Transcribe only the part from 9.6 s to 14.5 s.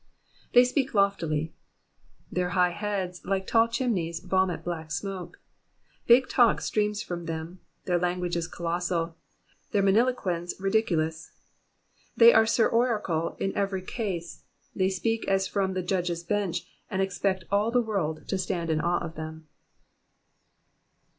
their magniloquence ridiculous. They are Sir Oracle in every case,